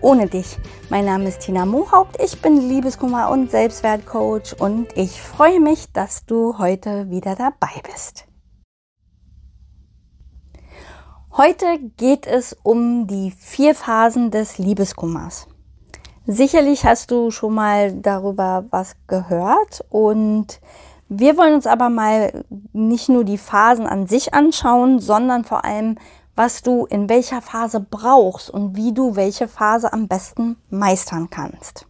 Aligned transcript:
ohne 0.00 0.26
dich. 0.26 0.58
Mein 0.88 1.04
Name 1.04 1.28
ist 1.28 1.40
Tina 1.40 1.66
Mohaupt, 1.66 2.20
ich 2.22 2.40
bin 2.40 2.68
Liebeskummer 2.68 3.30
und 3.30 3.50
Selbstwertcoach 3.50 4.54
und 4.58 4.88
ich 4.96 5.20
freue 5.20 5.60
mich, 5.60 5.92
dass 5.92 6.24
du 6.26 6.58
heute 6.58 7.10
wieder 7.10 7.34
dabei 7.34 7.80
bist. 7.90 8.26
Heute 11.36 11.78
geht 11.96 12.26
es 12.26 12.56
um 12.62 13.06
die 13.06 13.30
vier 13.30 13.74
Phasen 13.74 14.30
des 14.30 14.58
Liebeskummers. 14.58 15.46
Sicherlich 16.26 16.84
hast 16.84 17.10
du 17.10 17.30
schon 17.30 17.54
mal 17.54 17.92
darüber 17.92 18.64
was 18.70 18.96
gehört 19.06 19.84
und 19.88 20.60
wir 21.08 21.36
wollen 21.36 21.54
uns 21.54 21.66
aber 21.66 21.88
mal 21.88 22.44
nicht 22.72 23.08
nur 23.08 23.24
die 23.24 23.38
Phasen 23.38 23.86
an 23.86 24.06
sich 24.06 24.32
anschauen, 24.32 25.00
sondern 25.00 25.44
vor 25.44 25.64
allem 25.64 25.98
was 26.40 26.62
du 26.62 26.86
in 26.86 27.10
welcher 27.10 27.42
Phase 27.42 27.80
brauchst 27.80 28.48
und 28.48 28.74
wie 28.74 28.94
du 28.94 29.14
welche 29.14 29.46
Phase 29.46 29.92
am 29.92 30.08
besten 30.08 30.56
meistern 30.70 31.28
kannst. 31.28 31.84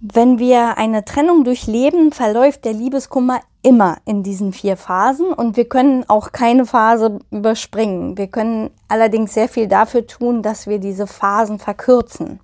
Wenn 0.00 0.38
wir 0.38 0.78
eine 0.78 1.04
Trennung 1.04 1.42
durchleben, 1.42 2.12
verläuft 2.12 2.64
der 2.64 2.72
Liebeskummer 2.72 3.40
immer 3.62 3.96
in 4.04 4.22
diesen 4.22 4.52
vier 4.52 4.76
Phasen 4.76 5.32
und 5.32 5.56
wir 5.56 5.68
können 5.68 6.04
auch 6.08 6.30
keine 6.30 6.66
Phase 6.66 7.18
überspringen. 7.32 8.16
Wir 8.16 8.28
können 8.28 8.70
allerdings 8.86 9.34
sehr 9.34 9.48
viel 9.48 9.66
dafür 9.66 10.06
tun, 10.06 10.44
dass 10.44 10.68
wir 10.68 10.78
diese 10.78 11.08
Phasen 11.08 11.58
verkürzen. 11.58 12.38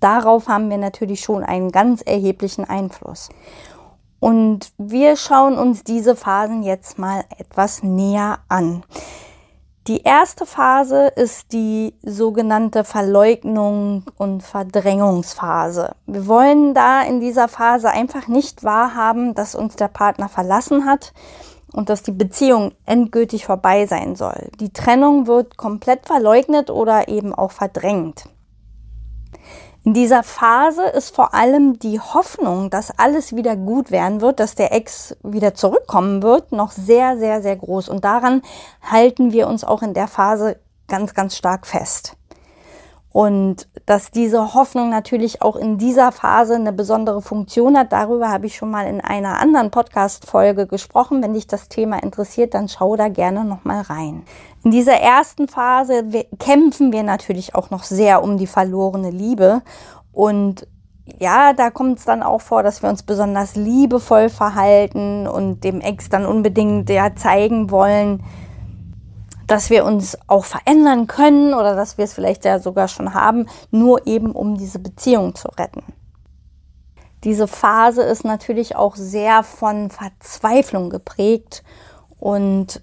Darauf 0.00 0.48
haben 0.48 0.68
wir 0.68 0.78
natürlich 0.78 1.20
schon 1.20 1.44
einen 1.44 1.70
ganz 1.70 2.02
erheblichen 2.02 2.64
Einfluss. 2.64 3.28
Und 4.18 4.72
wir 4.78 5.14
schauen 5.14 5.56
uns 5.56 5.84
diese 5.84 6.16
Phasen 6.16 6.64
jetzt 6.64 6.98
mal 6.98 7.22
etwas 7.38 7.84
näher 7.84 8.40
an. 8.48 8.82
Die 9.90 10.02
erste 10.04 10.46
Phase 10.46 11.08
ist 11.08 11.52
die 11.52 11.94
sogenannte 12.04 12.84
Verleugnung 12.84 14.04
und 14.18 14.44
Verdrängungsphase. 14.44 15.96
Wir 16.06 16.28
wollen 16.28 16.74
da 16.74 17.02
in 17.02 17.18
dieser 17.18 17.48
Phase 17.48 17.90
einfach 17.90 18.28
nicht 18.28 18.62
wahrhaben, 18.62 19.34
dass 19.34 19.56
uns 19.56 19.74
der 19.74 19.88
Partner 19.88 20.28
verlassen 20.28 20.86
hat 20.86 21.12
und 21.72 21.88
dass 21.88 22.04
die 22.04 22.12
Beziehung 22.12 22.70
endgültig 22.86 23.44
vorbei 23.46 23.86
sein 23.86 24.14
soll. 24.14 24.52
Die 24.60 24.72
Trennung 24.72 25.26
wird 25.26 25.56
komplett 25.56 26.06
verleugnet 26.06 26.70
oder 26.70 27.08
eben 27.08 27.34
auch 27.34 27.50
verdrängt. 27.50 28.26
In 29.82 29.94
dieser 29.94 30.22
Phase 30.22 30.84
ist 30.84 31.14
vor 31.14 31.32
allem 31.32 31.78
die 31.78 32.00
Hoffnung, 32.00 32.68
dass 32.68 32.98
alles 32.98 33.34
wieder 33.34 33.56
gut 33.56 33.90
werden 33.90 34.20
wird, 34.20 34.38
dass 34.38 34.54
der 34.54 34.72
Ex 34.72 35.16
wieder 35.22 35.54
zurückkommen 35.54 36.22
wird, 36.22 36.52
noch 36.52 36.70
sehr, 36.70 37.16
sehr, 37.18 37.40
sehr 37.40 37.56
groß. 37.56 37.88
Und 37.88 38.04
daran 38.04 38.42
halten 38.82 39.32
wir 39.32 39.48
uns 39.48 39.64
auch 39.64 39.80
in 39.80 39.94
der 39.94 40.06
Phase 40.06 40.60
ganz, 40.86 41.14
ganz 41.14 41.34
stark 41.34 41.66
fest. 41.66 42.16
Und 43.12 43.66
dass 43.86 44.12
diese 44.12 44.54
Hoffnung 44.54 44.90
natürlich 44.90 45.42
auch 45.42 45.56
in 45.56 45.78
dieser 45.78 46.12
Phase 46.12 46.54
eine 46.54 46.72
besondere 46.72 47.20
Funktion 47.20 47.76
hat, 47.76 47.92
darüber 47.92 48.28
habe 48.28 48.46
ich 48.46 48.56
schon 48.56 48.70
mal 48.70 48.86
in 48.86 49.00
einer 49.00 49.40
anderen 49.40 49.72
Podcast-Folge 49.72 50.68
gesprochen. 50.68 51.20
Wenn 51.20 51.34
dich 51.34 51.48
das 51.48 51.68
Thema 51.68 52.00
interessiert, 52.00 52.54
dann 52.54 52.68
schau 52.68 52.94
da 52.94 53.08
gerne 53.08 53.44
nochmal 53.44 53.82
rein. 53.82 54.22
In 54.62 54.70
dieser 54.70 54.94
ersten 54.94 55.48
Phase 55.48 56.04
kämpfen 56.38 56.92
wir 56.92 57.02
natürlich 57.02 57.56
auch 57.56 57.70
noch 57.70 57.82
sehr 57.82 58.22
um 58.22 58.38
die 58.38 58.46
verlorene 58.46 59.10
Liebe. 59.10 59.62
Und 60.12 60.68
ja, 61.18 61.52
da 61.52 61.70
kommt 61.70 61.98
es 61.98 62.04
dann 62.04 62.22
auch 62.22 62.40
vor, 62.40 62.62
dass 62.62 62.82
wir 62.82 62.90
uns 62.90 63.02
besonders 63.02 63.56
liebevoll 63.56 64.28
verhalten 64.28 65.26
und 65.26 65.64
dem 65.64 65.80
Ex 65.80 66.08
dann 66.08 66.26
unbedingt 66.26 66.88
ja 66.88 67.16
zeigen 67.16 67.72
wollen, 67.72 68.22
dass 69.50 69.68
wir 69.68 69.84
uns 69.84 70.16
auch 70.28 70.44
verändern 70.44 71.08
können 71.08 71.54
oder 71.54 71.74
dass 71.74 71.98
wir 71.98 72.04
es 72.04 72.12
vielleicht 72.12 72.44
ja 72.44 72.60
sogar 72.60 72.86
schon 72.86 73.14
haben, 73.14 73.48
nur 73.72 74.06
eben 74.06 74.30
um 74.30 74.56
diese 74.56 74.78
Beziehung 74.78 75.34
zu 75.34 75.48
retten. 75.48 75.82
Diese 77.24 77.48
Phase 77.48 78.02
ist 78.02 78.24
natürlich 78.24 78.76
auch 78.76 78.94
sehr 78.94 79.42
von 79.42 79.90
Verzweiflung 79.90 80.88
geprägt 80.88 81.64
und 82.20 82.80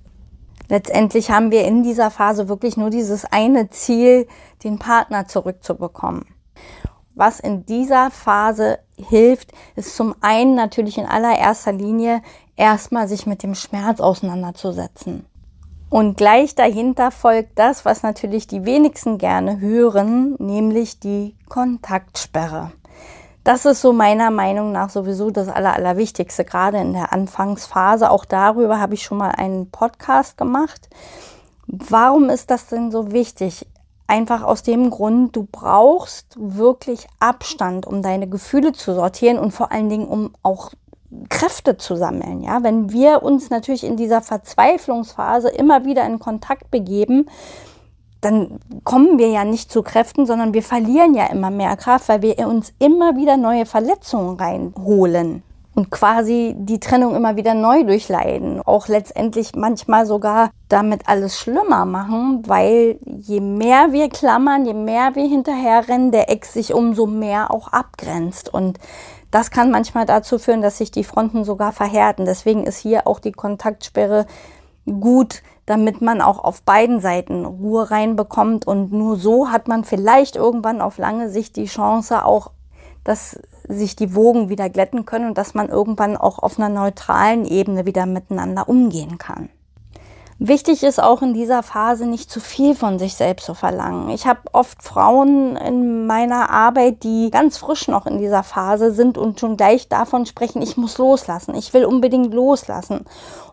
letztendlich 0.68 1.32
haben 1.32 1.52
wir 1.52 1.64
in 1.64 1.84
dieser 1.84 2.12
Phase 2.12 2.50
wirklich 2.50 2.76
nur 2.76 2.90
dieses 2.90 3.24
eine 3.24 3.70
Ziel, 3.70 4.28
den 4.66 4.78
Partner 4.78 5.26
zurückzubekommen. 5.26 6.26
Was 7.16 7.40
in 7.40 7.66
dieser 7.66 8.12
Phase 8.12 8.80
hilft, 8.98 9.54
ist 9.78 9.96
zum 9.96 10.16
einen 10.20 10.54
natürlich 10.54 10.98
in 10.98 11.06
allererster 11.06 11.72
Linie 11.72 12.22
erstmal 12.58 13.08
sich 13.08 13.26
mit 13.26 13.42
dem 13.42 13.56
Schmerz 13.56 14.02
auseinanderzusetzen. 14.02 15.26
Und 15.90 16.18
gleich 16.18 16.54
dahinter 16.54 17.12
folgt 17.12 17.58
das, 17.58 17.86
was 17.86 18.04
natürlich 18.04 18.46
die 18.48 18.66
wenigsten 18.66 19.18
gerne 19.18 19.60
hören, 19.60 20.36
nämlich 20.38 21.00
die 21.00 21.36
Kontaktsperre. 21.48 22.72
Das 23.46 23.66
ist 23.66 23.80
so 23.80 23.94
meiner 23.94 24.30
Meinung 24.30 24.74
nach 24.74 24.90
sowieso 24.90 25.32
das 25.32 25.48
Aller, 25.48 25.74
Allerwichtigste, 25.74 26.44
gerade 26.44 26.80
in 26.80 26.92
der 26.92 27.14
Anfangsphase. 27.14 28.12
Auch 28.12 28.26
darüber 28.26 28.82
habe 28.82 28.96
ich 28.96 29.04
schon 29.04 29.18
mal 29.18 29.30
einen 29.30 29.72
Podcast 29.72 30.38
gemacht. 30.38 30.90
Warum 31.68 32.30
ist 32.30 32.52
das 32.52 32.68
denn 32.68 32.92
so 32.92 33.14
wichtig? 33.14 33.66
Einfach 34.06 34.44
aus 34.44 34.64
dem 34.64 34.90
Grund, 34.90 35.38
du 35.38 35.48
brauchst 35.50 36.36
wirklich 36.38 37.08
Abstand, 37.20 37.86
um 37.86 38.02
deine 38.02 38.28
Gefühle 38.28 38.74
zu 38.74 38.94
sortieren 38.94 39.40
und 39.40 39.52
vor 39.52 39.72
allen 39.72 39.88
Dingen, 39.88 40.08
um 40.08 40.34
auch 40.44 40.72
Kräfte 41.30 41.78
zu 41.78 41.96
sammeln. 41.96 42.44
Ja, 42.44 42.64
wenn 42.64 42.92
wir 42.92 43.24
uns 43.24 43.50
natürlich 43.50 43.84
in 43.84 43.98
dieser 43.98 44.22
Verzweiflungsphase 44.22 45.50
immer 45.50 45.86
wieder 45.86 46.06
in 46.06 46.20
Kontakt 46.20 46.70
begeben, 46.72 47.30
dann 48.22 48.60
kommen 48.84 49.18
wir 49.18 49.30
ja 49.30 49.46
nicht 49.46 49.72
zu 49.72 49.84
Kräften, 49.84 50.26
sondern 50.26 50.54
wir 50.54 50.64
verlieren 50.64 51.14
ja 51.14 51.28
immer 51.28 51.52
mehr 51.52 51.78
Kraft, 51.78 52.10
weil 52.10 52.22
wir 52.22 52.38
uns 52.48 52.74
immer 52.80 53.16
wieder 53.16 53.38
neue 53.38 53.66
Verletzungen 53.66 54.38
reinholen 54.38 55.44
und 55.78 55.92
quasi 55.92 56.56
die 56.58 56.80
Trennung 56.80 57.16
immer 57.16 57.36
wieder 57.36 57.54
neu 57.54 57.84
durchleiden. 57.84 58.64
Auch 58.64 58.88
letztendlich 58.88 59.52
manchmal 59.56 60.08
sogar 60.08 60.50
damit 60.70 61.08
alles 61.08 61.38
schlimmer 61.38 61.86
machen, 61.86 62.42
weil 62.48 62.98
je 63.06 63.40
mehr 63.42 63.92
wir 63.92 64.10
klammern, 64.10 64.66
je 64.66 64.74
mehr 64.74 65.14
wir 65.14 65.28
hinterherrennen, 65.28 66.12
der 66.12 66.32
Ex 66.32 66.54
sich 66.54 66.74
umso 66.74 67.06
mehr 67.06 67.54
auch 67.54 67.68
abgrenzt. 67.68 68.52
Und 68.52 68.80
das 69.32 69.52
kann 69.52 69.72
manchmal 69.72 70.06
dazu 70.06 70.40
führen, 70.40 70.62
dass 70.62 70.78
sich 70.78 70.92
die 70.92 71.04
Fronten 71.04 71.44
sogar 71.44 71.72
verhärten. 71.72 72.26
Deswegen 72.26 72.64
ist 72.66 72.78
hier 72.78 73.08
auch 73.08 73.20
die 73.20 73.32
Kontaktsperre 73.32 74.26
gut, 74.86 75.44
damit 75.66 76.02
man 76.02 76.22
auch 76.22 76.44
auf 76.44 76.62
beiden 76.64 77.02
Seiten 77.02 77.46
Ruhe 77.46 77.92
reinbekommt. 77.92 78.66
Und 78.66 78.94
nur 78.94 79.18
so 79.18 79.50
hat 79.50 79.68
man 79.68 79.84
vielleicht 79.84 80.36
irgendwann 80.36 80.82
auf 80.82 80.98
lange 80.98 81.30
Sicht 81.30 81.58
die 81.58 81.66
Chance 81.66 82.24
auch, 82.24 82.52
dass 83.04 83.40
sich 83.68 83.96
die 83.96 84.16
Wogen 84.16 84.50
wieder 84.50 84.70
glätten 84.70 85.06
können 85.06 85.30
und 85.30 85.38
dass 85.38 85.54
man 85.54 85.70
irgendwann 85.70 86.16
auch 86.16 86.40
auf 86.40 86.58
einer 86.58 86.70
neutralen 86.70 87.46
Ebene 87.46 87.86
wieder 87.86 88.06
miteinander 88.06 88.70
umgehen 88.70 89.18
kann. 89.18 89.50
Wichtig 90.40 90.84
ist 90.84 91.02
auch 91.02 91.24
in 91.24 91.34
dieser 91.34 91.64
Phase 91.64 92.06
nicht 92.06 92.30
zu 92.30 92.40
viel 92.40 92.76
von 92.76 93.00
sich 93.00 93.16
selbst 93.16 93.48
zu 93.48 93.56
verlangen. 93.56 94.10
Ich 94.10 94.28
habe 94.28 94.42
oft 94.52 94.84
Frauen 94.84 95.56
in 95.56 96.06
meiner 96.06 96.52
Arbeit, 96.52 97.02
die 97.02 97.32
ganz 97.32 97.58
frisch 97.58 97.88
noch 97.88 98.06
in 98.06 98.20
dieser 98.20 98.44
Phase 98.44 98.92
sind 98.92 99.18
und 99.18 99.40
schon 99.40 99.58
gleich 99.58 99.90
davon 99.90 100.28
sprechen, 100.28 100.62
ich 100.62 100.78
muss 100.78 101.00
loslassen, 101.00 101.56
ich 101.56 101.74
will 101.74 101.86
unbedingt 101.86 102.36
loslassen. 102.36 103.06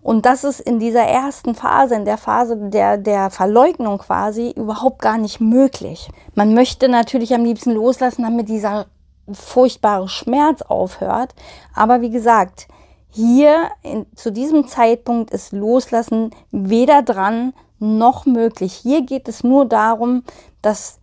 Und 0.03 0.27
das 0.27 0.45
ist 0.45 0.61
in 0.61 0.79
dieser 0.79 1.05
ersten 1.05 1.55
Phase, 1.55 1.95
in 1.95 2.05
der 2.05 2.19
Phase 2.19 2.59
der, 2.59 2.99
der 2.99 3.31
Verleugnung 3.31 3.97
quasi, 3.97 4.51
überhaupt 4.51 5.01
gar 5.01 5.17
nicht 5.17 5.41
möglich. 5.41 6.11
Man 6.35 6.53
möchte 6.53 6.91
natürlich 6.91 7.33
am 7.33 7.45
liebsten 7.45 7.71
loslassen, 7.71 8.25
damit 8.25 8.51
dieser 8.51 8.85
furchtbare 9.33 10.09
Schmerz 10.11 10.61
aufhört. 10.61 11.35
Aber 11.75 12.03
wie 12.03 12.11
gesagt, 12.11 12.69
hier 13.15 13.71
in, 13.83 14.07
zu 14.17 14.33
diesem 14.33 14.67
Zeitpunkt 14.67 15.31
ist 15.31 15.53
Loslassen 15.53 16.31
weder 16.51 17.03
dran 17.03 17.53
noch 17.79 18.27
möglich. 18.27 18.73
Hier 18.73 19.03
geht 19.03 19.29
es 19.29 19.45
nur 19.45 19.67
darum, 19.67 20.25
dass 20.63 20.99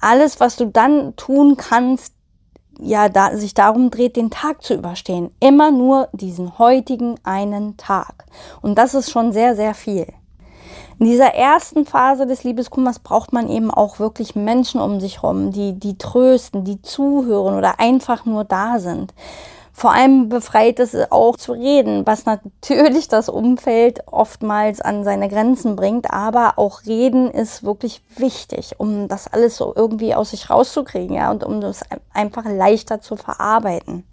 alles, 0.00 0.38
was 0.38 0.54
du 0.54 0.66
dann 0.66 1.16
tun 1.16 1.56
kannst, 1.56 2.14
ja, 2.78 3.08
da, 3.08 3.36
sich 3.36 3.52
darum 3.52 3.90
dreht, 3.90 4.16
den 4.16 4.30
Tag 4.30 4.62
zu 4.62 4.74
überstehen. 4.74 5.32
Immer 5.40 5.72
nur 5.72 6.08
diesen 6.12 6.58
heutigen 6.58 7.16
einen 7.24 7.76
Tag. 7.76 8.26
Und 8.62 8.78
das 8.78 8.94
ist 8.94 9.10
schon 9.10 9.32
sehr, 9.32 9.56
sehr 9.56 9.74
viel. 9.74 10.06
In 11.00 11.06
dieser 11.06 11.34
ersten 11.34 11.84
Phase 11.84 12.26
des 12.26 12.44
Liebeskummers 12.44 13.00
braucht 13.00 13.32
man 13.32 13.48
eben 13.48 13.72
auch 13.72 13.98
wirklich 13.98 14.36
Menschen 14.36 14.80
um 14.80 15.00
sich 15.00 15.22
herum, 15.22 15.50
die, 15.50 15.72
die 15.72 15.98
trösten, 15.98 16.64
die 16.64 16.80
zuhören 16.80 17.56
oder 17.56 17.80
einfach 17.80 18.24
nur 18.24 18.44
da 18.44 18.78
sind. 18.78 19.12
Vor 19.72 19.92
allem 19.92 20.28
befreit 20.28 20.78
es 20.80 20.96
auch 21.10 21.36
zu 21.36 21.52
reden, 21.52 22.06
was 22.06 22.26
natürlich 22.26 23.08
das 23.08 23.28
Umfeld 23.28 24.02
oftmals 24.06 24.80
an 24.80 25.04
seine 25.04 25.28
Grenzen 25.28 25.76
bringt. 25.76 26.10
Aber 26.12 26.54
auch 26.56 26.84
reden 26.86 27.30
ist 27.30 27.62
wirklich 27.62 28.02
wichtig, 28.16 28.74
um 28.78 29.08
das 29.08 29.26
alles 29.26 29.56
so 29.56 29.72
irgendwie 29.74 30.14
aus 30.14 30.30
sich 30.30 30.50
rauszukriegen, 30.50 31.16
ja, 31.16 31.30
und 31.30 31.44
um 31.44 31.60
das 31.60 31.80
einfach 32.12 32.44
leichter 32.44 33.00
zu 33.00 33.16
verarbeiten. 33.16 34.04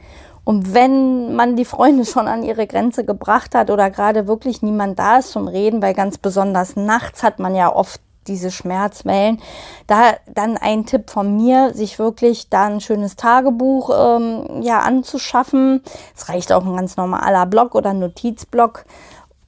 Und 0.47 0.73
wenn 0.73 1.35
man 1.35 1.57
die 1.57 1.65
Freunde 1.65 2.05
schon 2.05 2.29
an 2.29 2.41
ihre 2.41 2.67
Grenze 2.67 3.03
gebracht 3.03 3.53
hat 3.53 3.69
oder 3.69 3.89
gerade 3.89 4.27
wirklich 4.27 4.61
niemand 4.61 4.97
da 4.97 5.17
ist 5.17 5.31
zum 5.31 5.49
Reden, 5.49 5.81
weil 5.81 5.93
ganz 5.93 6.17
besonders 6.17 6.77
nachts 6.77 7.21
hat 7.21 7.39
man 7.39 7.53
ja 7.53 7.75
oft 7.75 7.99
diese 8.27 8.51
Schmerzwellen. 8.51 9.39
Da 9.87 10.13
dann 10.33 10.57
ein 10.57 10.85
Tipp 10.85 11.09
von 11.09 11.35
mir, 11.35 11.73
sich 11.73 11.99
wirklich 11.99 12.49
da 12.49 12.65
ein 12.65 12.81
schönes 12.81 13.15
Tagebuch 13.15 13.89
ähm, 13.93 14.61
ja 14.61 14.79
anzuschaffen. 14.79 15.81
Es 16.15 16.29
reicht 16.29 16.51
auch 16.51 16.65
ein 16.65 16.75
ganz 16.75 16.97
normaler 16.97 17.45
Blog 17.45 17.75
oder 17.75 17.93
Notizblock 17.93 18.85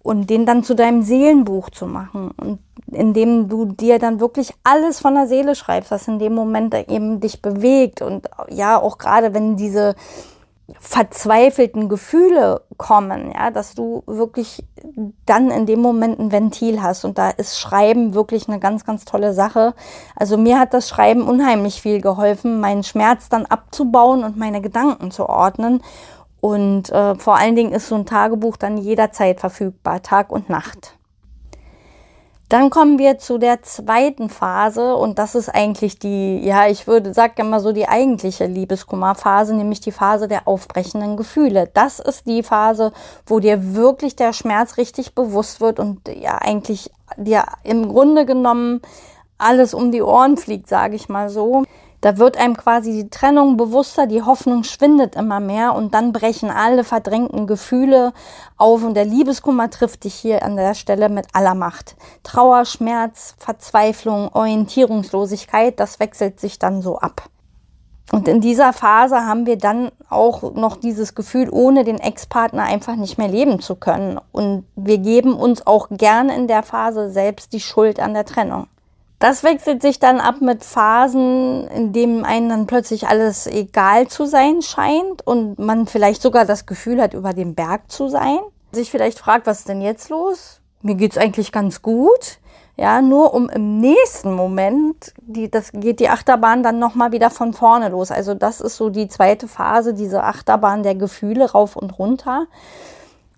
und 0.02 0.30
den 0.30 0.46
dann 0.46 0.64
zu 0.64 0.76
deinem 0.76 1.04
Seelenbuch 1.04 1.70
zu 1.70 1.86
machen 1.86 2.32
und 2.38 2.60
indem 2.92 3.50
du 3.50 3.66
dir 3.66 4.00
dann 4.00 4.20
wirklich 4.20 4.54
alles 4.64 5.00
von 5.00 5.14
der 5.14 5.28
Seele 5.28 5.56
schreibst, 5.56 5.92
was 5.92 6.08
in 6.08 6.20
dem 6.20 6.34
Moment 6.34 6.74
eben 6.90 7.20
dich 7.20 7.42
bewegt 7.42 8.02
und 8.02 8.28
ja 8.50 8.82
auch 8.82 8.98
gerade 8.98 9.34
wenn 9.34 9.58
diese 9.58 9.96
verzweifelten 10.80 11.90
Gefühle 11.90 12.62
kommen, 12.78 13.32
ja, 13.32 13.52
dass 13.52 13.76
du 13.76 14.04
wirklich 14.06 14.64
dann 15.26 15.52
in 15.52 15.66
dem 15.66 15.82
Moment 15.82 16.20
ein 16.20 16.32
Ventil 16.32 16.82
hast. 16.82 17.06
Und 17.06 17.18
da 17.18 17.30
ist 17.30 17.60
Schreiben 17.60 18.14
wirklich 18.14 18.48
eine 18.48 18.60
ganz, 18.60 18.86
ganz 18.86 19.06
tolle 19.06 19.34
Sache. 19.34 19.74
Also 20.16 20.38
mir 20.38 20.60
hat 20.60 20.74
das 20.74 20.90
Schreiben 20.90 21.28
unheimlich 21.28 21.82
viel 21.82 22.02
geholfen, 22.02 22.60
meinen 22.60 22.84
Schmerz 22.84 23.30
dann 23.30 23.46
abzubauen 23.46 24.24
und 24.24 24.38
meine 24.38 24.62
Gedanken 24.62 25.12
zu 25.12 25.28
ordnen. 25.28 25.82
Und 26.42 26.90
äh, 26.92 27.16
vor 27.16 27.38
allen 27.38 27.56
Dingen 27.56 27.74
ist 27.74 27.88
so 27.88 27.96
ein 27.96 28.06
Tagebuch 28.06 28.58
dann 28.58 28.78
jederzeit 28.78 29.40
verfügbar, 29.40 30.02
Tag 30.02 30.32
und 30.32 30.50
Nacht. 30.50 30.99
Dann 32.50 32.72
kommen 32.72 32.98
wir 32.98 33.20
zu 33.20 33.38
der 33.38 33.62
zweiten 33.62 34.28
Phase 34.28 34.96
und 34.96 35.20
das 35.20 35.36
ist 35.36 35.50
eigentlich 35.50 36.00
die, 36.00 36.40
ja, 36.40 36.68
ich 36.68 36.88
würde 36.88 37.14
sagen 37.14 37.48
mal 37.48 37.60
so 37.60 37.72
die 37.72 37.88
eigentliche 37.88 38.48
Liebeskummerphase, 38.48 39.56
nämlich 39.56 39.82
die 39.82 39.92
Phase 39.92 40.28
der 40.28 40.48
aufbrechenden 40.48 41.16
Gefühle. 41.16 41.70
Das 41.72 42.00
ist 42.00 42.26
die 42.26 42.42
Phase, 42.42 42.92
wo 43.28 43.40
dir 43.40 43.76
wirklich 43.76 44.16
der 44.16 44.34
Schmerz 44.34 44.78
richtig 44.78 45.14
bewusst 45.14 45.62
wird 45.62 45.80
und 45.80 46.08
ja 46.08 46.40
eigentlich 46.40 46.90
dir 47.18 47.44
im 47.64 47.88
Grunde 47.88 48.26
genommen 48.26 48.82
alles 49.38 49.76
um 49.76 49.92
die 49.92 50.02
Ohren 50.02 50.36
fliegt, 50.36 50.68
sage 50.68 50.96
ich 50.96 51.08
mal 51.08 51.30
so. 51.30 51.64
Da 52.02 52.18
wird 52.18 52.38
einem 52.38 52.56
quasi 52.56 52.94
die 52.94 53.10
Trennung 53.10 53.58
bewusster, 53.58 54.08
die 54.08 54.22
Hoffnung 54.22 54.64
schwindet 54.64 55.16
immer 55.16 55.42
mehr 55.42 55.76
und 55.76 55.94
dann 55.94 56.14
brechen 56.14 56.50
alle 56.50 56.86
verdrängten 56.86 57.46
Gefühle 57.46 58.14
auf 58.56 58.84
und 58.84 58.94
der 58.94 59.06
Liebeskummer 59.06 59.70
trifft 59.70 60.06
dich 60.06 60.16
hier 60.16 60.44
an 60.44 60.56
der 60.56 60.76
Stelle 60.76 61.10
mit 61.10 61.28
aller 61.34 61.56
Macht. 61.56 61.98
Trauer, 62.24 62.64
Schmerz, 62.64 63.36
Verzweiflung, 63.38 64.30
Orientierungslosigkeit, 64.34 65.78
das 65.80 66.00
wechselt 66.00 66.40
sich 66.40 66.58
dann 66.58 66.82
so 66.82 67.00
ab. 67.00 67.30
Und 68.12 68.28
in 68.28 68.42
dieser 68.42 68.74
Phase 68.74 69.26
haben 69.26 69.46
wir 69.46 69.58
dann 69.58 69.92
auch 70.10 70.54
noch 70.54 70.78
dieses 70.78 71.14
Gefühl, 71.14 71.50
ohne 71.52 71.84
den 71.84 72.00
Ex-Partner 72.00 72.64
einfach 72.64 72.96
nicht 72.96 73.18
mehr 73.18 73.28
leben 73.28 73.60
zu 73.60 73.76
können. 73.76 74.20
Und 74.32 74.66
wir 74.76 74.98
geben 74.98 75.34
uns 75.34 75.68
auch 75.68 75.90
gern 75.92 76.30
in 76.30 76.48
der 76.48 76.64
Phase 76.64 77.12
selbst 77.12 77.54
die 77.54 77.60
Schuld 77.60 78.00
an 78.00 78.16
der 78.16 78.26
Trennung. 78.26 78.68
Das 79.20 79.44
wechselt 79.44 79.82
sich 79.82 80.00
dann 80.00 80.22
ab 80.22 80.40
mit 80.40 80.64
Phasen, 80.64 81.68
in 81.68 81.92
denen 81.92 82.24
einem 82.24 82.48
dann 82.48 82.68
plötzlich 82.68 83.08
alles 83.10 83.48
egal 83.48 84.08
zu 84.08 84.26
sein 84.26 84.62
scheint 84.62 85.28
und 85.28 85.60
man 85.60 85.88
vielleicht 85.88 86.22
sogar 86.22 86.46
das 86.46 86.66
Gefühl 86.66 87.02
hat, 87.02 87.14
über 87.14 87.34
den 87.34 87.54
Berg 87.54 87.92
zu 87.92 88.08
sein. 88.08 88.40
Sich 88.72 88.90
vielleicht 88.90 89.20
fragt, 89.20 89.46
was 89.46 89.60
ist 89.60 89.70
denn 89.70 89.82
jetzt 89.82 90.10
los? 90.10 90.62
Mir 90.82 90.96
geht's 90.96 91.18
eigentlich 91.18 91.52
ganz 91.52 91.82
gut. 91.82 92.40
Ja, 92.78 93.02
nur 93.02 93.34
um 93.34 93.50
im 93.50 93.82
nächsten 93.82 94.34
Moment, 94.34 95.14
die, 95.20 95.52
das 95.52 95.74
geht 95.74 96.00
die 96.00 96.08
Achterbahn 96.08 96.64
dann 96.64 96.80
nochmal 96.80 97.12
wieder 97.12 97.30
von 97.30 97.52
vorne 97.52 97.90
los. 97.90 98.10
Also 98.10 98.36
das 98.36 98.62
ist 98.62 98.78
so 98.78 98.90
die 98.90 99.10
zweite 99.10 99.50
Phase, 99.50 99.94
diese 99.94 100.24
Achterbahn 100.24 100.84
der 100.84 100.96
Gefühle 100.96 101.52
rauf 101.52 101.76
und 101.76 102.00
runter. 102.00 102.48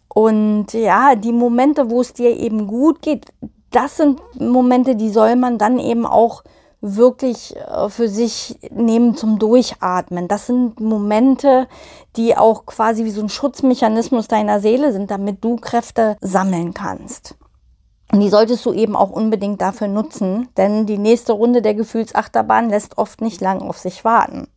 Und 0.10 0.74
ja, 0.74 1.16
die 1.16 1.31
Momente, 1.31 1.89
wo 1.89 2.01
es 2.01 2.13
dir 2.13 2.38
eben 2.38 2.68
gut 2.68 3.01
geht, 3.01 3.34
das 3.71 3.97
sind 3.97 4.21
Momente, 4.39 4.95
die 4.95 5.09
soll 5.09 5.35
man 5.35 5.57
dann 5.57 5.79
eben 5.79 6.06
auch 6.06 6.44
wirklich 6.81 7.56
äh, 7.56 7.89
für 7.89 8.09
sich 8.09 8.57
nehmen 8.71 9.15
zum 9.15 9.39
Durchatmen. 9.39 10.27
Das 10.27 10.47
sind 10.47 10.79
Momente, 10.79 11.68
die 12.15 12.35
auch 12.35 12.65
quasi 12.65 13.06
wie 13.06 13.12
so 13.12 13.21
ein 13.21 13.29
Schutzmechanismus 13.29 14.27
deiner 14.27 14.59
Seele 14.59 14.91
sind, 14.91 15.12
damit 15.12 15.44
du 15.44 15.57
Kräfte 15.57 16.18
sammeln 16.21 16.73
kannst. 16.73 17.35
Und 18.12 18.19
die 18.19 18.29
solltest 18.29 18.65
du 18.65 18.73
eben 18.73 18.95
auch 18.95 19.09
unbedingt 19.09 19.62
dafür 19.62 19.88
nutzen, 19.88 20.50
denn 20.57 20.85
die 20.85 20.97
nächste 20.97 21.33
Runde 21.33 21.62
der 21.62 21.75
Gefühlsachterbahn 21.75 22.69
lässt 22.69 22.97
oft 22.97 23.21
nicht 23.21 23.39
lang 23.39 23.62
auf 23.62 23.77
sich 23.77 24.03
warten. 24.03 24.47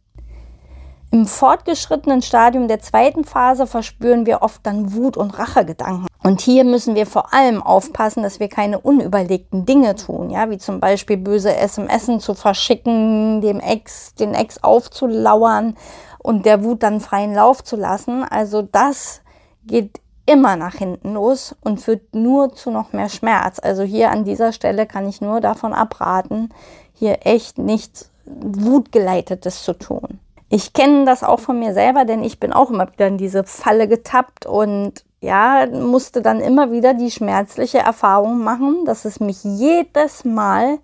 Im 1.15 1.29
fortgeschrittenen 1.29 2.23
Stadium 2.23 2.67
der 2.67 2.81
zweiten 2.81 3.23
Phase 3.23 3.69
verspüren 3.69 4.27
wir 4.27 4.43
oft 4.43 4.67
dann 4.67 4.95
Wut 4.95 5.17
und 5.17 5.39
Rachegedanken. 5.39 6.09
Und 6.25 6.41
hier 6.41 6.65
müssen 6.65 6.97
wir 6.97 7.07
vor 7.07 7.33
allem 7.33 7.63
aufpassen, 7.63 8.25
dass 8.25 8.41
wir 8.41 8.49
keine 8.49 8.81
unüberlegten 8.81 9.65
Dinge 9.65 9.95
tun, 9.95 10.31
ja, 10.31 10.51
wie 10.51 10.59
zum 10.59 10.81
Beispiel 10.81 11.17
böse 11.17 11.55
SMS 11.55 12.09
zu 12.19 12.35
verschicken, 12.35 13.41
dem 13.43 13.61
Ex, 13.61 14.17
den 14.17 14.35
Ex 14.35 14.65
aufzulauern 14.65 15.77
und 16.19 16.47
der 16.47 16.65
Wut 16.65 16.83
dann 16.83 16.99
freien 16.99 17.33
Lauf 17.33 17.63
zu 17.63 17.77
lassen. 17.77 18.25
Also 18.25 18.63
das 18.63 19.21
geht 19.69 20.01
immer 20.27 20.57
nach 20.57 20.75
hinten 20.75 21.15
los 21.15 21.55
und 21.63 21.81
führt 21.81 22.13
nur 22.13 22.57
zu 22.57 22.73
noch 22.73 22.93
mehr 22.93 23.09
Schmerz. 23.09 23.61
Also 23.61 23.85
hier 23.85 24.11
an 24.11 24.25
dieser 24.25 24.51
Stelle 24.51 24.85
kann 24.85 25.09
ich 25.09 25.21
nur 25.21 25.41
davon 25.41 25.75
abraten, 25.75 26.53
hier 26.93 27.25
echt 27.25 27.57
nichts 27.57 28.11
Wutgeleitetes 28.25 29.63
zu 29.63 29.75
tun. 29.75 30.19
Ich 30.55 30.73
kenne 30.73 31.05
das 31.05 31.25
auch 31.25 31.41
von 31.41 31.59
mir 31.59 31.75
selber, 31.75 32.05
denn 32.05 32.23
ich 32.23 32.39
bin 32.39 32.53
auch 32.53 32.71
immer 32.71 32.87
wieder 32.93 33.09
in 33.09 33.19
diese 33.19 33.43
Falle 33.43 33.89
getappt 33.89 34.47
und 34.47 35.05
ja, 35.21 35.67
musste 35.67 36.23
dann 36.23 36.39
immer 36.39 36.71
wieder 36.71 36.95
die 36.95 37.11
schmerzliche 37.11 37.79
Erfahrung 37.79 38.45
machen, 38.45 38.85
dass 38.85 39.05
es 39.05 39.19
mich 39.19 39.43
jedes 39.43 40.25
Mal 40.25 40.79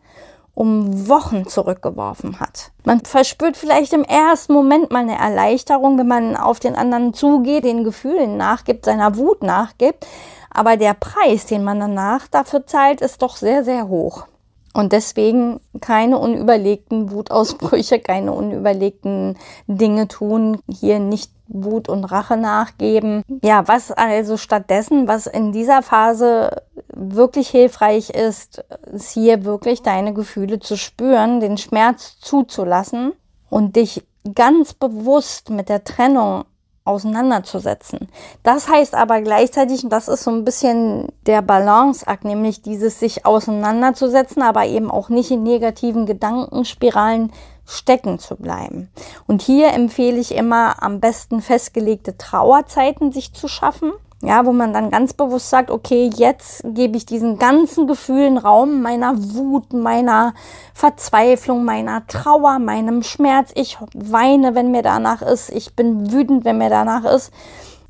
um 0.54 1.08
Wochen 1.08 1.46
zurückgeworfen 1.46 2.40
hat. 2.40 2.72
Man 2.82 3.04
verspürt 3.04 3.56
vielleicht 3.56 3.92
im 3.92 4.02
ersten 4.02 4.54
Moment 4.54 4.90
mal 4.90 5.02
eine 5.02 5.16
Erleichterung, 5.16 5.96
wenn 5.98 6.08
man 6.08 6.36
auf 6.36 6.58
den 6.58 6.74
anderen 6.74 7.14
zugeht, 7.14 7.62
den 7.62 7.84
Gefühlen 7.84 8.36
nachgibt, 8.36 8.86
seiner 8.86 9.16
Wut 9.16 9.44
nachgibt. 9.44 10.04
Aber 10.52 10.78
der 10.78 10.94
Preis, 10.94 11.46
den 11.46 11.62
man 11.62 11.78
danach 11.78 12.26
dafür 12.26 12.66
zahlt, 12.66 13.02
ist 13.02 13.22
doch 13.22 13.36
sehr, 13.36 13.62
sehr 13.62 13.86
hoch. 13.86 14.26
Und 14.72 14.92
deswegen 14.92 15.60
keine 15.80 16.18
unüberlegten 16.18 17.10
Wutausbrüche, 17.10 17.98
keine 17.98 18.32
unüberlegten 18.32 19.36
Dinge 19.66 20.06
tun, 20.06 20.60
hier 20.68 21.00
nicht 21.00 21.32
Wut 21.48 21.88
und 21.88 22.04
Rache 22.04 22.36
nachgeben. 22.36 23.24
Ja, 23.42 23.66
was 23.66 23.90
also 23.90 24.36
stattdessen, 24.36 25.08
was 25.08 25.26
in 25.26 25.50
dieser 25.50 25.82
Phase 25.82 26.62
wirklich 26.94 27.48
hilfreich 27.48 28.10
ist, 28.10 28.64
ist 28.92 29.10
hier 29.10 29.44
wirklich 29.44 29.82
deine 29.82 30.14
Gefühle 30.14 30.60
zu 30.60 30.76
spüren, 30.76 31.40
den 31.40 31.58
Schmerz 31.58 32.18
zuzulassen 32.20 33.12
und 33.48 33.74
dich 33.74 34.04
ganz 34.34 34.74
bewusst 34.74 35.50
mit 35.50 35.68
der 35.68 35.82
Trennung 35.82 36.44
auseinanderzusetzen. 36.84 38.08
Das 38.42 38.68
heißt 38.68 38.94
aber 38.94 39.20
gleichzeitig, 39.20 39.84
und 39.84 39.90
das 39.90 40.08
ist 40.08 40.24
so 40.24 40.30
ein 40.30 40.44
bisschen 40.44 41.08
der 41.26 41.42
Balanceakt, 41.42 42.24
nämlich 42.24 42.62
dieses 42.62 42.98
sich 42.98 43.26
auseinanderzusetzen, 43.26 44.42
aber 44.42 44.66
eben 44.66 44.90
auch 44.90 45.08
nicht 45.08 45.30
in 45.30 45.42
negativen 45.42 46.06
Gedankenspiralen 46.06 47.32
stecken 47.66 48.18
zu 48.18 48.36
bleiben. 48.36 48.90
Und 49.26 49.42
hier 49.42 49.72
empfehle 49.72 50.18
ich 50.18 50.34
immer 50.34 50.82
am 50.82 51.00
besten 51.00 51.40
festgelegte 51.40 52.16
Trauerzeiten 52.16 53.12
sich 53.12 53.32
zu 53.32 53.46
schaffen. 53.46 53.92
Ja, 54.22 54.44
wo 54.44 54.52
man 54.52 54.74
dann 54.74 54.90
ganz 54.90 55.14
bewusst 55.14 55.48
sagt, 55.48 55.70
okay, 55.70 56.10
jetzt 56.14 56.62
gebe 56.64 56.98
ich 56.98 57.06
diesen 57.06 57.38
ganzen 57.38 57.86
Gefühlen 57.86 58.36
Raum, 58.36 58.82
meiner 58.82 59.14
Wut, 59.16 59.72
meiner 59.72 60.34
Verzweiflung, 60.74 61.64
meiner 61.64 62.06
Trauer, 62.06 62.58
meinem 62.58 63.02
Schmerz. 63.02 63.50
Ich 63.54 63.78
weine, 63.94 64.54
wenn 64.54 64.72
mir 64.72 64.82
danach 64.82 65.22
ist. 65.22 65.48
Ich 65.50 65.74
bin 65.74 66.12
wütend, 66.12 66.44
wenn 66.44 66.58
mir 66.58 66.68
danach 66.68 67.04
ist. 67.04 67.32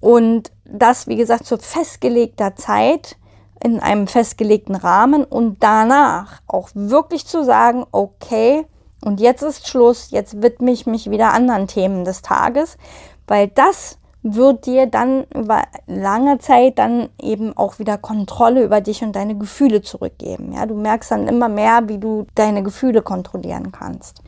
Und 0.01 0.53
das, 0.65 1.09
wie 1.09 1.17
gesagt, 1.17 1.47
zu 1.47 1.59
festgelegter 1.59 2.55
Zeit 2.55 3.17
in 3.63 3.81
einem 3.81 4.07
festgelegten 4.07 4.77
Rahmen 4.77 5.25
und 5.25 5.63
danach 5.63 6.41
auch 6.47 6.71
wirklich 6.75 7.27
zu 7.27 7.45
sagen, 7.45 7.85
okay, 7.93 8.67
und 9.05 9.21
jetzt 9.21 9.43
ist 9.43 9.69
Schluss, 9.69 10.11
jetzt 10.11 10.43
widme 10.43 10.71
ich 10.71 10.87
mich 10.87 11.11
wieder 11.11 11.33
anderen 11.33 11.67
Themen 11.67 12.05
des 12.05 12.23
Tages, 12.23 12.79
weil 13.27 13.49
das 13.49 13.99
wird 14.23 14.67
dir 14.67 14.87
dann 14.87 15.25
über 15.35 15.62
lange 15.87 16.39
Zeit 16.39 16.79
dann 16.79 17.09
eben 17.21 17.57
auch 17.57 17.79
wieder 17.79 17.97
Kontrolle 17.97 18.62
über 18.62 18.81
dich 18.81 19.03
und 19.03 19.17
deine 19.17 19.37
Gefühle 19.37 19.83
zurückgeben. 19.83 20.53
Ja, 20.53 20.67
du 20.67 20.75
merkst 20.75 21.11
dann 21.11 21.27
immer 21.27 21.49
mehr, 21.49 21.89
wie 21.89 21.99
du 21.99 22.27
deine 22.35 22.62
Gefühle 22.62 23.03
kontrollieren 23.03 23.73
kannst. 23.73 24.23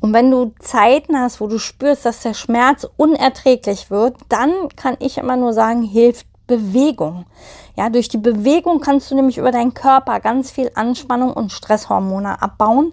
Und 0.00 0.12
wenn 0.12 0.30
du 0.30 0.52
Zeiten 0.60 1.18
hast, 1.18 1.40
wo 1.40 1.46
du 1.46 1.58
spürst, 1.58 2.04
dass 2.04 2.22
der 2.22 2.34
Schmerz 2.34 2.86
unerträglich 2.96 3.90
wird, 3.90 4.16
dann 4.28 4.68
kann 4.76 4.96
ich 5.00 5.18
immer 5.18 5.36
nur 5.36 5.52
sagen, 5.52 5.82
hilft 5.82 6.26
Bewegung. 6.46 7.24
Ja, 7.76 7.90
durch 7.90 8.08
die 8.08 8.18
Bewegung 8.18 8.80
kannst 8.80 9.10
du 9.10 9.14
nämlich 9.14 9.38
über 9.38 9.50
deinen 9.50 9.74
Körper 9.74 10.20
ganz 10.20 10.50
viel 10.50 10.70
Anspannung 10.74 11.32
und 11.32 11.52
Stresshormone 11.52 12.40
abbauen. 12.40 12.92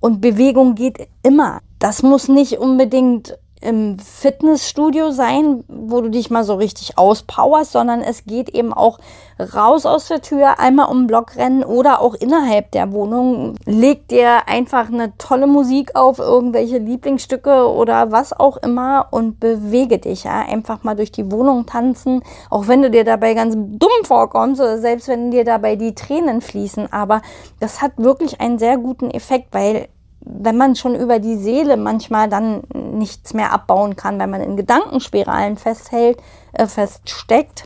Und 0.00 0.20
Bewegung 0.20 0.74
geht 0.74 1.08
immer. 1.22 1.60
Das 1.78 2.02
muss 2.02 2.28
nicht 2.28 2.58
unbedingt 2.58 3.38
im 3.62 3.98
Fitnessstudio 3.98 5.10
sein, 5.10 5.64
wo 5.68 6.00
du 6.00 6.08
dich 6.08 6.30
mal 6.30 6.44
so 6.44 6.54
richtig 6.54 6.98
auspowerst, 6.98 7.72
sondern 7.72 8.00
es 8.00 8.24
geht 8.24 8.48
eben 8.50 8.72
auch 8.72 8.98
raus 9.38 9.86
aus 9.86 10.08
der 10.08 10.20
Tür, 10.20 10.58
einmal 10.58 10.88
um 10.90 11.02
den 11.02 11.06
Block 11.06 11.36
rennen 11.36 11.64
oder 11.64 12.00
auch 12.00 12.14
innerhalb 12.14 12.70
der 12.72 12.92
Wohnung. 12.92 13.54
Leg 13.64 14.08
dir 14.08 14.48
einfach 14.48 14.88
eine 14.88 15.16
tolle 15.18 15.46
Musik 15.46 15.96
auf, 15.96 16.18
irgendwelche 16.18 16.78
Lieblingsstücke 16.78 17.68
oder 17.68 18.12
was 18.12 18.32
auch 18.32 18.56
immer 18.58 19.08
und 19.10 19.40
bewege 19.40 19.98
dich. 19.98 20.24
Ja? 20.24 20.40
Einfach 20.40 20.82
mal 20.82 20.96
durch 20.96 21.12
die 21.12 21.30
Wohnung 21.30 21.66
tanzen, 21.66 22.22
auch 22.50 22.68
wenn 22.68 22.82
du 22.82 22.90
dir 22.90 23.04
dabei 23.04 23.34
ganz 23.34 23.54
dumm 23.54 24.04
vorkommst 24.04 24.60
oder 24.60 24.78
selbst 24.78 25.08
wenn 25.08 25.30
dir 25.30 25.44
dabei 25.44 25.76
die 25.76 25.94
Tränen 25.94 26.40
fließen. 26.40 26.92
Aber 26.92 27.22
das 27.60 27.80
hat 27.80 27.92
wirklich 27.96 28.40
einen 28.40 28.58
sehr 28.58 28.76
guten 28.76 29.10
Effekt, 29.10 29.48
weil 29.52 29.88
wenn 30.24 30.56
man 30.56 30.76
schon 30.76 30.94
über 30.94 31.18
die 31.18 31.36
Seele 31.36 31.76
manchmal 31.76 32.28
dann 32.28 32.62
nichts 32.74 33.34
mehr 33.34 33.52
abbauen 33.52 33.96
kann, 33.96 34.18
wenn 34.18 34.30
man 34.30 34.40
in 34.40 34.56
Gedankenspiralen 34.56 35.56
festhält, 35.56 36.18
äh, 36.52 36.66
feststeckt, 36.66 37.64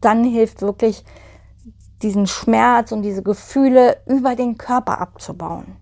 dann 0.00 0.24
hilft 0.24 0.62
wirklich 0.62 1.04
diesen 2.02 2.26
Schmerz 2.26 2.92
und 2.92 3.02
diese 3.02 3.22
Gefühle 3.22 3.96
über 4.06 4.36
den 4.36 4.56
Körper 4.56 5.00
abzubauen. 5.00 5.76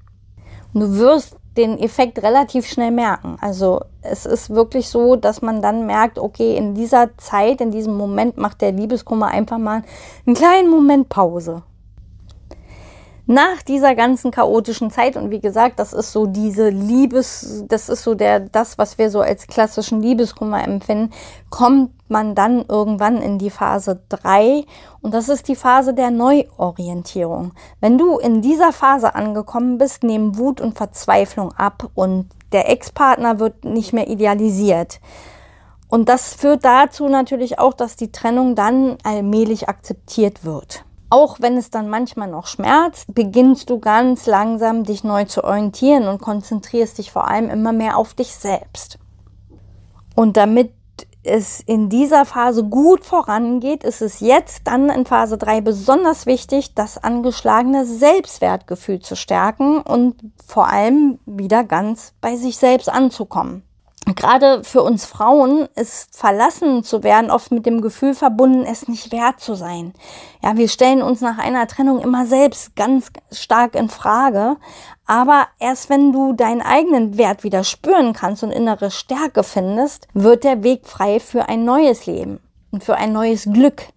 Und 0.73 0.81
du 0.81 0.99
wirst 0.99 1.37
den 1.59 1.79
Effekt 1.79 2.23
relativ 2.23 2.67
schnell 2.67 2.91
merken. 2.91 3.37
Also 3.41 3.81
es 4.03 4.27
ist 4.27 4.51
wirklich 4.51 4.89
so, 4.89 5.17
dass 5.17 5.43
man 5.43 5.63
dann 5.63 5.87
merkt, 5.87 6.19
okay, 6.19 6.57
in 6.57 6.75
dieser 6.75 7.17
Zeit, 7.19 7.61
in 7.61 7.71
diesem 7.71 7.97
Moment 7.97 8.37
macht 8.37 8.61
der 8.61 8.73
Liebeskummer 8.73 9.29
einfach 9.29 9.59
mal 9.59 9.83
einen 10.27 10.37
kleinen 10.37 10.71
Moment 10.71 11.09
Pause 11.09 11.63
nach 13.26 13.61
dieser 13.62 13.97
ganzen 13.97 14.30
chaotischen 14.30 14.90
Zeit 14.90 15.16
und 15.16 15.30
wie 15.30 15.40
gesagt, 15.40 15.80
das 15.80 15.92
ist 15.92 16.12
so 16.12 16.26
diese 16.26 16.68
Liebes, 16.68 17.64
das 17.68 17.88
ist 17.88 18.04
so 18.04 18.14
der 18.14 18.38
das, 18.38 18.78
was 18.78 18.99
wir 18.99 19.11
so 19.11 19.21
als 19.21 19.49
klassischen 19.49 20.00
Liebeskummer 20.00 20.62
empfinden, 20.62 21.12
kommt 21.50 21.90
man 22.09 22.37
dann 22.37 22.64
irgendwann 22.68 23.21
in 23.21 23.38
die 23.38 23.50
Phase 23.50 24.00
3 24.11 24.64
und 25.02 25.12
das 25.12 25.28
ist 25.28 25.49
die 25.49 25.56
Phase 25.56 25.92
der 25.92 26.12
Neuorientierung. 26.12 27.52
Wenn 27.80 27.99
du 27.99 28.18
in 28.18 28.42
dieser 28.42 28.73
Phase 28.73 29.16
angekommen 29.16 29.76
bist, 29.76 30.04
nehmen 30.04 30.38
Wut 30.38 30.61
und 30.61 30.76
Verzweiflung 30.76 31.52
ab 31.52 31.90
und 31.97 32.28
der 32.52 32.71
Ex-Partner 32.71 33.40
wird 33.40 33.64
nicht 33.64 33.92
mehr 33.92 34.09
idealisiert. 34.09 35.00
Und 35.88 36.09
das 36.09 36.35
führt 36.35 36.64
dazu 36.64 37.09
natürlich 37.09 37.59
auch, 37.59 37.75
dass 37.75 37.97
die 37.97 38.12
Trennung 38.12 38.54
dann 38.54 38.99
allmählich 39.02 39.68
akzeptiert 39.68 40.45
wird. 40.45 40.86
Auch 41.09 41.41
wenn 41.41 41.57
es 41.57 41.71
dann 41.71 41.89
manchmal 41.89 42.29
noch 42.29 42.47
schmerzt, 42.47 43.15
beginnst 43.15 43.71
du 43.71 43.79
ganz 43.79 44.27
langsam 44.27 44.85
dich 44.85 45.05
neu 45.05 45.25
zu 45.25 45.45
orientieren 45.45 46.09
und 46.09 46.21
konzentrierst 46.21 46.99
dich 46.99 47.13
vor 47.13 47.29
allem 47.29 47.49
immer 47.49 47.73
mehr 47.73 47.97
auf 47.97 48.15
dich 48.15 48.35
selbst. 48.35 48.99
Und 50.17 50.37
damit 50.37 50.73
es 51.23 51.61
in 51.61 51.89
dieser 51.89 52.25
Phase 52.25 52.65
gut 52.65 53.05
vorangeht, 53.05 53.85
ist 53.85 54.01
es 54.01 54.21
jetzt 54.21 54.63
dann 54.67 54.89
in 54.89 55.07
Phase 55.07 55.39
3 55.39 55.61
besonders 55.61 56.27
wichtig, 56.27 56.75
das 56.75 57.03
angeschlagene 57.03 57.85
Selbstwertgefühl 57.85 59.01
zu 59.01 59.17
stärken 59.17 59.81
und 59.81 60.17
vor 60.45 60.69
allem 60.69 61.19
wieder 61.27 61.65
ganz 61.65 62.15
bei 62.21 62.37
sich 62.37 62.57
selbst 62.57 62.89
anzukommen 62.89 63.63
gerade 64.15 64.63
für 64.63 64.83
uns 64.83 65.05
Frauen 65.05 65.69
ist 65.75 66.17
verlassen 66.17 66.85
zu 66.85 67.03
werden 67.03 67.31
oft 67.31 67.51
mit 67.51 67.67
dem 67.67 67.81
Gefühl 67.81 68.15
verbunden, 68.15 68.65
es 68.65 68.87
nicht 68.87 69.11
wert 69.11 69.41
zu 69.41 69.55
sein. 69.55 69.95
Ja, 70.43 70.57
wir 70.57 70.69
stellen 70.69 71.03
uns 71.03 71.21
nach 71.21 71.39
einer 71.39 71.67
Trennung 71.67 72.01
immer 72.01 72.27
selbst 72.27 72.77
ganz 72.77 73.11
stark 73.33 73.75
in 73.75 73.89
Frage. 73.89 74.57
Aber 75.07 75.49
erst 75.59 75.91
wenn 75.91 76.13
du 76.13 76.33
deinen 76.33 76.63
eigenen 76.63 77.19
Wert 77.19 77.43
wieder 77.43 77.65
spüren 77.65 78.13
kannst 78.13 78.43
und 78.45 78.53
innere 78.53 78.91
Stärke 78.91 79.43
findest, 79.43 80.09
wird 80.15 80.45
der 80.45 80.63
Weg 80.63 80.87
frei 80.87 81.19
für 81.19 81.49
ein 81.49 81.65
neues 81.65 82.07
Leben 82.07 82.41
und 82.71 82.85
für 82.85 82.97
ein 82.97 83.13
neues 83.13 83.45
Glück. 83.45 83.89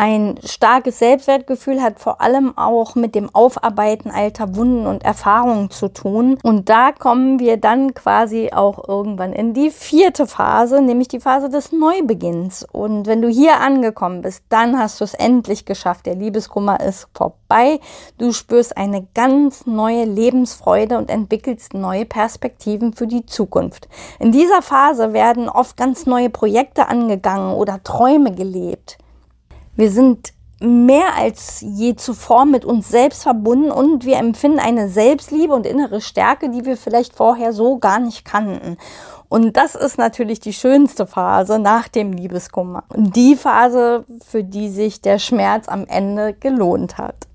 Ein 0.00 0.38
starkes 0.44 1.00
Selbstwertgefühl 1.00 1.82
hat 1.82 1.98
vor 1.98 2.20
allem 2.20 2.56
auch 2.56 2.94
mit 2.94 3.16
dem 3.16 3.34
Aufarbeiten 3.34 4.12
alter 4.12 4.54
Wunden 4.54 4.86
und 4.86 5.02
Erfahrungen 5.02 5.70
zu 5.70 5.88
tun. 5.88 6.38
Und 6.44 6.68
da 6.68 6.92
kommen 6.92 7.40
wir 7.40 7.56
dann 7.56 7.94
quasi 7.94 8.50
auch 8.52 8.88
irgendwann 8.88 9.32
in 9.32 9.54
die 9.54 9.72
vierte 9.72 10.28
Phase, 10.28 10.80
nämlich 10.82 11.08
die 11.08 11.18
Phase 11.18 11.48
des 11.48 11.72
Neubeginns. 11.72 12.64
Und 12.70 13.08
wenn 13.08 13.22
du 13.22 13.28
hier 13.28 13.58
angekommen 13.58 14.22
bist, 14.22 14.44
dann 14.50 14.78
hast 14.78 15.00
du 15.00 15.04
es 15.04 15.14
endlich 15.14 15.64
geschafft. 15.64 16.06
Der 16.06 16.14
Liebeskummer 16.14 16.78
ist 16.78 17.08
vorbei. 17.12 17.80
Du 18.18 18.30
spürst 18.30 18.76
eine 18.76 19.04
ganz 19.14 19.66
neue 19.66 20.04
Lebensfreude 20.04 20.96
und 20.96 21.10
entwickelst 21.10 21.74
neue 21.74 22.04
Perspektiven 22.04 22.92
für 22.92 23.08
die 23.08 23.26
Zukunft. 23.26 23.88
In 24.20 24.30
dieser 24.30 24.62
Phase 24.62 25.12
werden 25.12 25.48
oft 25.48 25.76
ganz 25.76 26.06
neue 26.06 26.30
Projekte 26.30 26.86
angegangen 26.86 27.52
oder 27.52 27.82
Träume 27.82 28.32
gelebt. 28.32 28.96
Wir 29.78 29.92
sind 29.92 30.32
mehr 30.58 31.14
als 31.16 31.60
je 31.60 31.94
zuvor 31.94 32.46
mit 32.46 32.64
uns 32.64 32.88
selbst 32.88 33.22
verbunden 33.22 33.70
und 33.70 34.04
wir 34.04 34.16
empfinden 34.16 34.58
eine 34.58 34.88
Selbstliebe 34.88 35.54
und 35.54 35.64
innere 35.66 36.00
Stärke, 36.00 36.50
die 36.50 36.64
wir 36.64 36.76
vielleicht 36.76 37.14
vorher 37.14 37.52
so 37.52 37.78
gar 37.78 38.00
nicht 38.00 38.24
kannten. 38.24 38.76
Und 39.28 39.56
das 39.56 39.76
ist 39.76 39.96
natürlich 39.96 40.40
die 40.40 40.52
schönste 40.52 41.06
Phase 41.06 41.60
nach 41.60 41.86
dem 41.86 42.12
Liebeskummer. 42.12 42.82
Die 42.96 43.36
Phase, 43.36 44.04
für 44.26 44.42
die 44.42 44.68
sich 44.68 45.00
der 45.00 45.20
Schmerz 45.20 45.68
am 45.68 45.86
Ende 45.86 46.34
gelohnt 46.34 46.98
hat. 46.98 47.28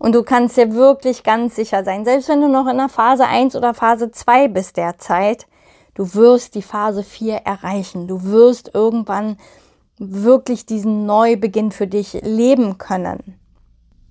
Und 0.00 0.16
du 0.16 0.24
kannst 0.24 0.56
dir 0.56 0.74
wirklich 0.74 1.22
ganz 1.22 1.54
sicher 1.54 1.84
sein, 1.84 2.04
selbst 2.04 2.28
wenn 2.28 2.40
du 2.40 2.48
noch 2.48 2.66
in 2.66 2.78
der 2.78 2.88
Phase 2.88 3.26
1 3.28 3.54
oder 3.54 3.74
Phase 3.74 4.10
2 4.10 4.48
bist 4.48 4.76
derzeit, 4.76 5.46
du 5.94 6.14
wirst 6.14 6.56
die 6.56 6.62
Phase 6.62 7.04
4 7.04 7.36
erreichen. 7.44 8.08
Du 8.08 8.24
wirst 8.24 8.74
irgendwann 8.74 9.36
wirklich 10.00 10.66
diesen 10.66 11.06
Neubeginn 11.06 11.70
für 11.70 11.86
dich 11.86 12.14
leben 12.22 12.78
können. 12.78 13.40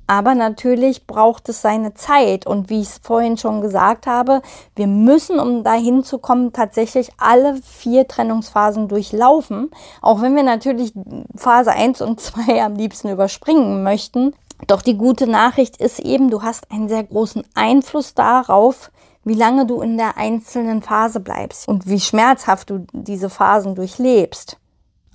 Aber 0.09 0.33
natürlich 0.33 1.05
braucht 1.05 1.49
es 1.49 1.61
seine 1.61 1.93
Zeit. 1.93 2.47
Und 2.47 2.71
wie 2.71 2.81
ich 2.81 2.87
es 2.87 2.97
vorhin 2.97 3.37
schon 3.37 3.61
gesagt 3.61 4.07
habe, 4.07 4.41
wir 4.75 4.87
müssen, 4.87 5.39
um 5.39 5.63
dahin 5.63 6.03
zu 6.03 6.17
kommen, 6.17 6.51
tatsächlich 6.51 7.11
alle 7.19 7.59
vier 7.63 8.07
Trennungsphasen 8.07 8.87
durchlaufen. 8.87 9.69
Auch 10.01 10.23
wenn 10.23 10.35
wir 10.35 10.41
natürlich 10.41 10.93
Phase 11.35 11.73
1 11.73 12.01
und 12.01 12.19
2 12.19 12.63
am 12.63 12.73
liebsten 12.73 13.09
überspringen 13.09 13.83
möchten. 13.83 14.33
Doch 14.65 14.81
die 14.81 14.97
gute 14.97 15.27
Nachricht 15.27 15.77
ist 15.77 15.99
eben, 15.99 16.31
du 16.31 16.41
hast 16.41 16.71
einen 16.71 16.89
sehr 16.89 17.03
großen 17.03 17.43
Einfluss 17.53 18.15
darauf, 18.15 18.91
wie 19.23 19.35
lange 19.35 19.67
du 19.67 19.81
in 19.81 19.97
der 19.97 20.17
einzelnen 20.17 20.81
Phase 20.81 21.19
bleibst 21.19 21.67
und 21.67 21.87
wie 21.87 21.99
schmerzhaft 21.99 22.71
du 22.71 22.87
diese 22.93 23.29
Phasen 23.29 23.75
durchlebst. 23.75 24.57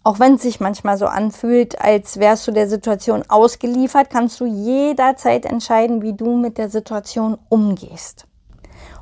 Auch 0.06 0.20
wenn 0.20 0.34
es 0.34 0.42
sich 0.42 0.60
manchmal 0.60 0.98
so 0.98 1.06
anfühlt, 1.06 1.80
als 1.80 2.18
wärst 2.18 2.46
du 2.46 2.52
der 2.52 2.68
Situation 2.68 3.22
ausgeliefert, 3.26 4.10
kannst 4.10 4.38
du 4.38 4.44
jederzeit 4.44 5.46
entscheiden, 5.46 6.02
wie 6.02 6.12
du 6.12 6.36
mit 6.36 6.58
der 6.58 6.68
Situation 6.68 7.38
umgehst. 7.48 8.26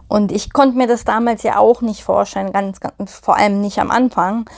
Und 0.06 0.30
ich 0.30 0.52
konnte 0.52 0.78
mir 0.78 0.87
das 0.87 1.04
damals 1.04 1.42
ja 1.42 1.59
auch 1.59 1.80
nicht 1.80 2.04
vorstellen, 2.04 2.52
ganz, 2.52 2.78
ganz 2.78 3.14
vor 3.14 3.37
allem 3.37 3.61
nicht 3.61 3.80
am 3.80 3.90
Anfang 3.90 4.49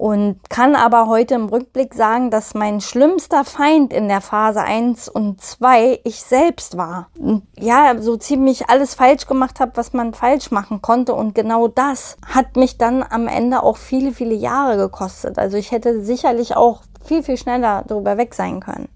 und 0.00 0.38
kann 0.48 0.76
aber 0.76 1.08
heute 1.08 1.34
im 1.34 1.50
Rückblick 1.50 1.92
sagen, 1.92 2.30
dass 2.30 2.54
mein 2.54 2.80
schlimmster 2.80 3.44
Feind 3.44 3.92
in 3.92 4.08
der 4.08 4.22
Phase 4.22 4.62
1 4.62 5.10
und 5.10 5.42
2 5.42 6.00
ich 6.04 6.22
selbst 6.22 6.78
war. 6.78 7.10
Ja, 7.58 8.00
so 8.00 8.16
ziemlich 8.16 8.70
alles 8.70 8.94
falsch 8.94 9.26
gemacht 9.26 9.60
habe, 9.60 9.72
was 9.74 9.92
man 9.92 10.14
falsch 10.14 10.52
machen 10.52 10.80
konnte 10.80 11.12
und 11.12 11.34
genau 11.34 11.68
das 11.68 12.16
hat 12.26 12.56
mich 12.56 12.78
dann 12.78 13.02
am 13.02 13.28
Ende 13.28 13.62
auch 13.62 13.76
viele, 13.76 14.12
viele 14.12 14.34
Jahre 14.34 14.78
gekostet. 14.78 15.38
Also 15.38 15.58
ich 15.58 15.70
hätte 15.70 16.02
sicherlich 16.02 16.56
auch 16.56 16.80
viel, 17.04 17.22
viel 17.22 17.36
schneller 17.36 17.84
darüber 17.86 18.16
weg 18.16 18.32
sein 18.32 18.60
können. 18.60 18.88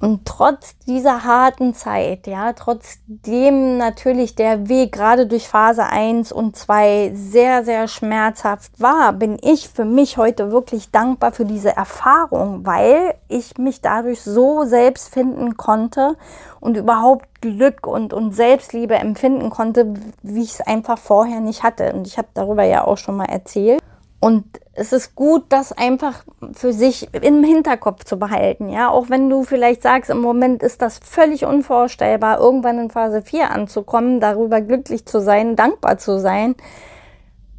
Und 0.00 0.24
trotz 0.24 0.78
dieser 0.86 1.24
harten 1.24 1.74
Zeit, 1.74 2.26
ja, 2.26 2.54
trotzdem 2.54 3.76
natürlich 3.76 4.34
der 4.34 4.70
Weg 4.70 4.92
gerade 4.92 5.26
durch 5.26 5.46
Phase 5.46 5.84
1 5.84 6.32
und 6.32 6.56
2 6.56 7.12
sehr, 7.14 7.64
sehr 7.64 7.86
schmerzhaft 7.86 8.80
war, 8.80 9.12
bin 9.12 9.36
ich 9.42 9.68
für 9.68 9.84
mich 9.84 10.16
heute 10.16 10.50
wirklich 10.52 10.90
dankbar 10.90 11.32
für 11.32 11.44
diese 11.44 11.76
Erfahrung, 11.76 12.64
weil 12.64 13.14
ich 13.28 13.58
mich 13.58 13.82
dadurch 13.82 14.22
so 14.22 14.64
selbst 14.64 15.12
finden 15.12 15.58
konnte 15.58 16.16
und 16.60 16.78
überhaupt 16.78 17.42
Glück 17.42 17.86
und, 17.86 18.14
und 18.14 18.32
Selbstliebe 18.32 18.94
empfinden 18.94 19.50
konnte, 19.50 19.92
wie 20.22 20.42
ich 20.42 20.54
es 20.54 20.60
einfach 20.62 20.96
vorher 20.96 21.40
nicht 21.40 21.62
hatte. 21.62 21.92
Und 21.92 22.06
ich 22.06 22.16
habe 22.16 22.28
darüber 22.32 22.64
ja 22.64 22.86
auch 22.86 22.96
schon 22.96 23.18
mal 23.18 23.28
erzählt. 23.28 23.82
Und 24.20 24.44
es 24.74 24.92
ist 24.92 25.14
gut, 25.14 25.44
das 25.48 25.72
einfach 25.72 26.24
für 26.52 26.74
sich 26.74 27.08
im 27.14 27.42
Hinterkopf 27.42 28.04
zu 28.04 28.18
behalten. 28.18 28.68
Ja, 28.68 28.90
auch 28.90 29.08
wenn 29.08 29.30
du 29.30 29.44
vielleicht 29.44 29.82
sagst, 29.82 30.10
im 30.10 30.20
Moment 30.20 30.62
ist 30.62 30.82
das 30.82 30.98
völlig 30.98 31.46
unvorstellbar, 31.46 32.38
irgendwann 32.38 32.78
in 32.78 32.90
Phase 32.90 33.22
4 33.22 33.50
anzukommen, 33.50 34.20
darüber 34.20 34.60
glücklich 34.60 35.06
zu 35.06 35.20
sein, 35.20 35.56
dankbar 35.56 35.96
zu 35.96 36.20
sein. 36.20 36.54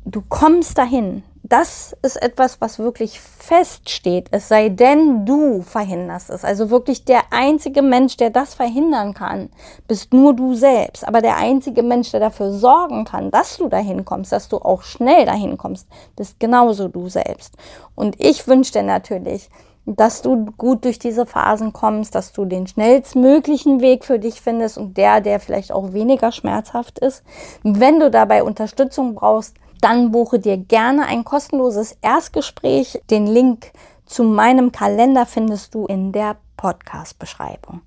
Du 0.05 0.21
kommst 0.27 0.77
dahin 0.77 1.23
das 1.51 1.93
ist 2.01 2.15
etwas, 2.15 2.61
was 2.61 2.79
wirklich 2.79 3.19
feststeht. 3.19 4.27
Es 4.31 4.47
sei 4.47 4.69
denn, 4.69 5.25
du 5.25 5.61
verhinderst 5.63 6.29
es. 6.29 6.45
Also 6.45 6.69
wirklich 6.69 7.03
der 7.03 7.23
einzige 7.31 7.81
Mensch, 7.81 8.15
der 8.15 8.29
das 8.29 8.53
verhindern 8.53 9.13
kann, 9.13 9.49
bist 9.85 10.13
nur 10.13 10.33
du 10.33 10.53
selbst. 10.53 11.05
Aber 11.05 11.21
der 11.21 11.35
einzige 11.35 11.83
Mensch, 11.83 12.11
der 12.11 12.21
dafür 12.21 12.53
sorgen 12.53 13.03
kann, 13.03 13.31
dass 13.31 13.57
du 13.57 13.67
dahin 13.67 14.05
kommst, 14.05 14.31
dass 14.31 14.47
du 14.47 14.59
auch 14.59 14.83
schnell 14.83 15.25
dahin 15.25 15.57
kommst, 15.57 15.89
bist 16.15 16.39
genauso 16.39 16.87
du 16.87 17.09
selbst. 17.09 17.57
Und 17.95 18.15
ich 18.17 18.47
wünsche 18.47 18.71
dir 18.71 18.83
natürlich, 18.83 19.49
dass 19.85 20.21
du 20.21 20.45
gut 20.57 20.85
durch 20.85 20.99
diese 20.99 21.25
Phasen 21.25 21.73
kommst, 21.73 22.15
dass 22.15 22.31
du 22.31 22.45
den 22.45 22.65
schnellstmöglichen 22.65 23.81
Weg 23.81 24.05
für 24.05 24.19
dich 24.19 24.39
findest 24.39 24.77
und 24.77 24.95
der, 24.95 25.19
der 25.19 25.41
vielleicht 25.41 25.73
auch 25.73 25.91
weniger 25.91 26.31
schmerzhaft 26.31 26.99
ist. 26.99 27.23
Wenn 27.63 27.99
du 27.99 28.09
dabei 28.09 28.43
Unterstützung 28.43 29.15
brauchst, 29.15 29.55
dann 29.81 30.11
buche 30.11 30.39
dir 30.39 30.57
gerne 30.57 31.05
ein 31.07 31.23
kostenloses 31.23 31.97
Erstgespräch. 32.01 33.01
Den 33.09 33.27
Link 33.27 33.71
zu 34.05 34.23
meinem 34.23 34.71
Kalender 34.71 35.25
findest 35.25 35.73
du 35.73 35.85
in 35.85 36.11
der 36.11 36.37
Podcast-Beschreibung. 36.57 37.81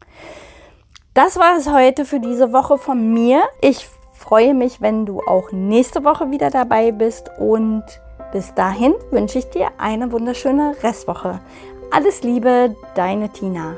Das 1.14 1.36
war 1.38 1.56
es 1.56 1.70
heute 1.70 2.04
für 2.04 2.18
diese 2.18 2.52
Woche 2.52 2.76
von 2.76 3.12
mir. 3.12 3.42
Ich 3.60 3.88
freue 4.12 4.54
mich, 4.54 4.80
wenn 4.80 5.06
du 5.06 5.20
auch 5.20 5.52
nächste 5.52 6.04
Woche 6.04 6.30
wieder 6.30 6.50
dabei 6.50 6.90
bist 6.90 7.30
und 7.38 7.84
bis 8.32 8.52
dahin 8.54 8.94
wünsche 9.10 9.38
ich 9.38 9.48
dir 9.50 9.68
eine 9.78 10.10
wunderschöne 10.10 10.74
Restwoche. 10.82 11.40
Alles 11.92 12.22
Liebe, 12.22 12.74
deine 12.96 13.28
Tina. 13.28 13.76